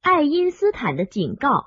[0.00, 1.66] 爱因斯坦的警告。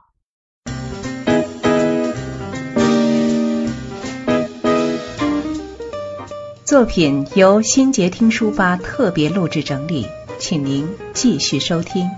[6.64, 10.08] 作品由新杰听书吧特别录制整理，
[10.40, 12.10] 请您继续收听。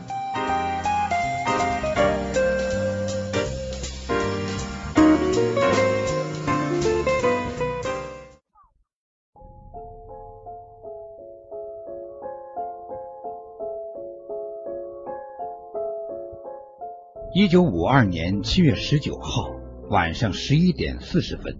[17.35, 19.49] 一九五二年七月十九号
[19.89, 21.57] 晚上十一点四十分，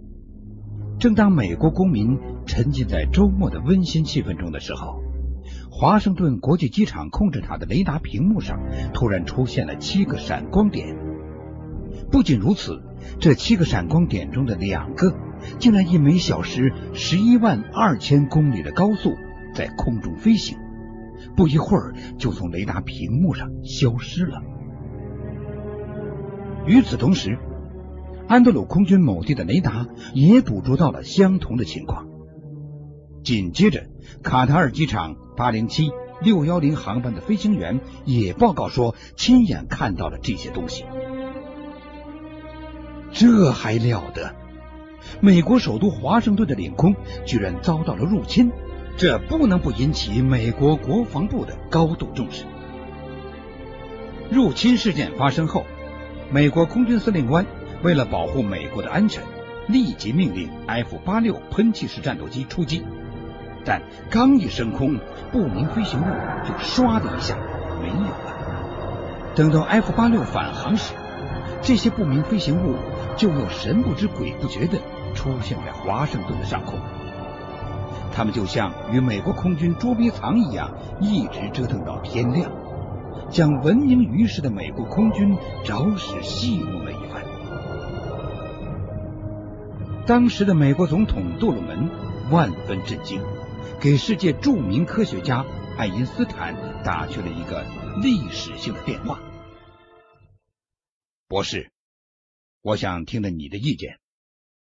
[1.00, 2.16] 正当美国公民
[2.46, 5.02] 沉浸在周末的温馨气氛中的时候，
[5.72, 8.60] 华盛顿国际机场控制塔的雷达屏幕上
[8.92, 10.96] 突然出现了七个闪光点。
[12.08, 12.80] 不仅如此，
[13.18, 15.12] 这七个闪光点中的两个，
[15.58, 19.16] 竟然以每小时十一万二千公里的高速
[19.52, 20.56] 在空中飞行，
[21.34, 24.40] 不一会儿就从雷达屏幕上消失了。
[26.66, 27.38] 与此同时，
[28.26, 32.06] 安德鲁空军某地的雷达也捕捉到了相同的情况。
[33.22, 33.86] 紧接着，
[34.22, 35.90] 卡塔尔机场八零七
[36.22, 40.84] 六幺零航班的飞行员也报告说，亲眼看到了这些东西。
[43.12, 44.34] 这还了得！
[45.20, 46.96] 美国首都华盛顿的领空
[47.26, 48.50] 居然遭到了入侵，
[48.96, 52.46] 这不能不引起美国国防部的高度重视。
[54.30, 55.66] 入侵事件发生后。
[56.34, 57.46] 美国空军司令官
[57.84, 59.22] 为了保护美国的安全，
[59.68, 62.84] 立即命令 F 八六喷气式战斗机出击。
[63.64, 63.80] 但
[64.10, 64.98] 刚一升空，
[65.30, 66.04] 不明飞行物
[66.44, 67.36] 就唰的一下
[67.80, 69.32] 没有了。
[69.36, 70.94] 等到 F 八六返航时，
[71.62, 72.74] 这些不明飞行物
[73.16, 74.78] 就又神不知鬼不觉的
[75.14, 76.80] 出现在华盛顿的上空。
[78.12, 82.50] 他们就像与美国空军捉迷藏一样，一直折腾到天亮。
[83.30, 87.24] 将闻名于世的美国空军着实戏弄了一番。
[90.06, 91.88] 当时的美国总统杜鲁门
[92.30, 93.22] 万分震惊，
[93.80, 95.44] 给世界著名科学家
[95.78, 96.54] 爱因斯坦
[96.84, 97.64] 打去了一个
[98.02, 99.18] 历史性的电话
[101.26, 101.72] ：“博士，
[102.60, 103.98] 我想听听你的意见。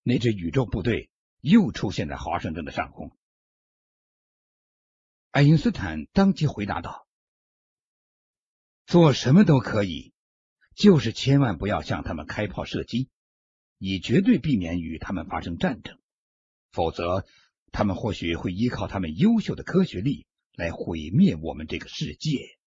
[0.02, 1.08] 那支宇宙部队
[1.40, 3.10] 又出现在华盛顿的上空。”
[5.32, 7.03] 爱因斯坦当即回答道。
[8.86, 10.12] 做什么都可以，
[10.76, 13.08] 就是千万不要向他们开炮射击，
[13.78, 15.98] 以绝对避免与他们发生战争。
[16.70, 17.24] 否则，
[17.72, 22.58] 他们或许会依靠他们优秀的科学力来毁灭我们这个世界。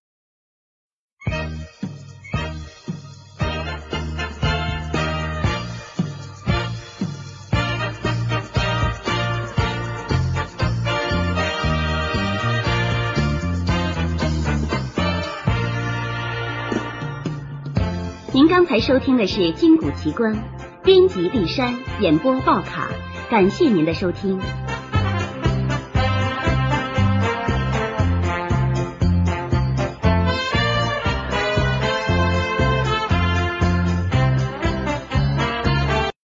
[18.37, 20.35] 您刚才收听的是《金谷奇观》，
[20.83, 22.87] 编辑丽山，演播报卡，
[23.31, 24.39] 感谢您的收听。